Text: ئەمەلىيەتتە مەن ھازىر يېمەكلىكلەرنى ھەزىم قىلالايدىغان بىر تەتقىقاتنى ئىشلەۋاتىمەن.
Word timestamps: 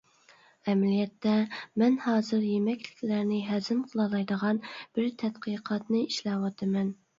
ئەمەلىيەتتە 0.71 1.33
مەن 1.81 1.97
ھازىر 2.05 2.47
يېمەكلىكلەرنى 2.47 3.43
ھەزىم 3.51 3.85
قىلالايدىغان 3.93 4.63
بىر 4.73 5.13
تەتقىقاتنى 5.23 6.05
ئىشلەۋاتىمەن. 6.11 6.95